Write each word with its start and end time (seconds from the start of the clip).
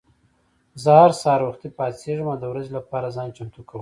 زه 0.83 0.89
هر 1.01 1.11
سهار 1.21 1.41
وختي 1.43 1.69
پاڅېږم 1.77 2.27
او 2.31 2.37
د 2.41 2.45
ورځې 2.51 2.71
لپاره 2.77 3.13
ځان 3.15 3.27
چمتو 3.37 3.59
کوم. 3.63 3.69